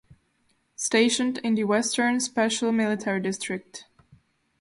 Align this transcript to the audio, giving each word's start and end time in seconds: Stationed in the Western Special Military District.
Stationed 0.77 1.37
in 1.43 1.53
the 1.53 1.63
Western 1.63 2.19
Special 2.19 2.71
Military 2.71 3.19
District. 3.21 3.85